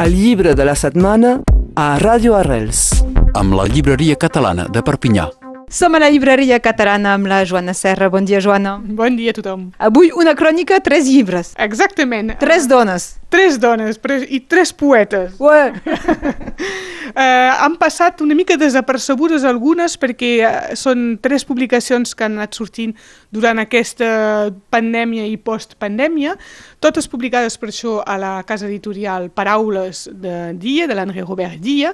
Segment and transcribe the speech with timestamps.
[0.00, 1.30] El llibre de la setmana
[1.76, 3.04] a Ràdio Arrels.
[3.34, 5.39] amb la llibreria catalana de Perpinyà.
[5.70, 8.08] Som a la llibreria catalana amb la Joana Serra.
[8.10, 8.72] Bon dia, Joana.
[8.82, 9.68] Bon dia a tothom.
[9.78, 11.52] Avui una crònica, tres llibres.
[11.62, 12.32] Exactament.
[12.40, 13.04] Tres dones.
[13.30, 15.38] Tres dones i tres poetes.
[15.38, 15.70] Ué.
[17.10, 22.54] Eh, han passat una mica desapercebudes algunes perquè eh, són tres publicacions que han anat
[22.54, 22.92] sortint
[23.34, 26.36] durant aquesta pandèmia i postpandèmia,
[26.78, 31.90] totes publicades per això a la casa editorial Paraules de Dia, de l'Henri Robert Dia,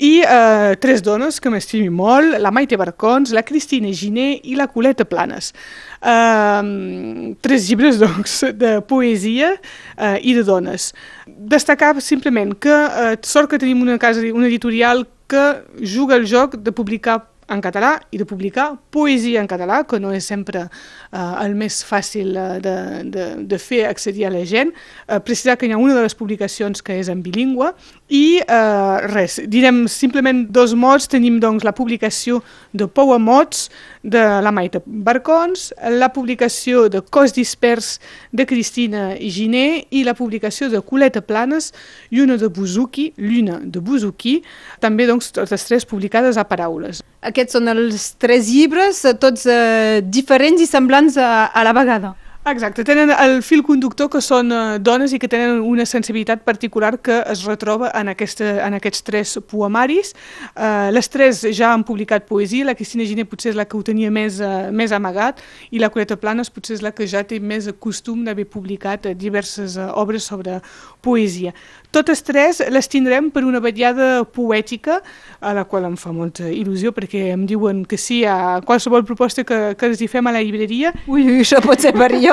[0.00, 4.66] i eh, tres dones que m'estimi molt, la Maite Barcons, la Cristina Giné i la
[4.72, 5.52] Coleta Planes.
[6.00, 10.90] Eh, tres llibres, doncs, de poesia eh, i de dones.
[11.28, 15.44] Destacar simplement que eh, sort que tenim una casa, una editorial que
[15.84, 20.12] juga el joc de publicar en català i de publicar poesia en català, que no
[20.14, 22.74] és sempre eh, el més fàcil eh, de,
[23.10, 24.72] de, de fer accedir a la gent.
[25.06, 27.72] Eh, precisar que hi ha una de les publicacions que és en bilingüe
[28.08, 31.08] i eh, res, direm simplement dos mots.
[31.10, 32.40] Tenim doncs la publicació
[32.72, 33.68] de Pou a Mots
[34.02, 37.98] de la Maite Barcons, la publicació de Cos dispers
[38.32, 41.72] de Cristina Giné i la publicació de Coleta Planes
[42.10, 44.40] i una de Buzuki, l'una de Buzuki,
[44.80, 47.02] també doncs totes tres publicades a paraules.
[47.40, 52.12] Aquests són els tres llibres, eh, tots eh, diferents i semblants a, a la vegada.
[52.42, 56.94] Exacte, tenen el fil conductor que són eh, dones i que tenen una sensibilitat particular
[57.04, 60.14] que es retroba en, aquesta, en aquests tres poemaris.
[60.56, 63.82] Eh, les tres ja han publicat poesia, la Cristina Giné potser és la que ho
[63.84, 67.42] tenia més, eh, més amagat i la Coleta Planes potser és la que ja té
[67.44, 70.62] més costum d'haver publicat diverses obres sobre
[71.04, 71.52] poesia.
[71.92, 75.02] Totes tres les tindrem per una vetllada poètica,
[75.40, 79.44] a la qual em fa molta il·lusió perquè em diuen que sí a qualsevol proposta
[79.44, 82.29] que, que els hi fem a la llibreria ui, això pot ser perillós.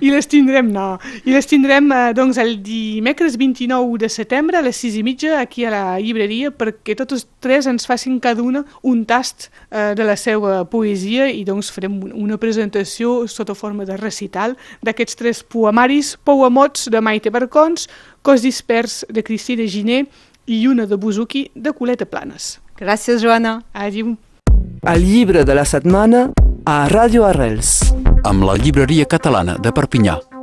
[0.00, 0.98] I les tindrem, no.
[1.24, 5.38] I les tindrem eh, doncs, el dimecres 29 de setembre a les 6 i mitja
[5.40, 10.04] aquí a la llibreria perquè totes tres ens facin cada una un tast eh, de
[10.04, 15.42] la seva poesia i doncs farem un- una presentació sota forma de recital d'aquests tres
[15.44, 17.88] poemaris, Pou a mots de Maite Barcons,
[18.24, 20.06] Cos dispers de Cristina Giné
[20.46, 22.58] i una de Buzuki de Coleta Planes.
[22.76, 23.62] Gràcies, Joana.
[23.72, 24.16] Adiu.
[24.84, 26.30] El llibre de la setmana
[26.66, 27.93] a Ràdio Arrels.
[28.24, 30.33] Amb la llibreria catalana de Perpinyà.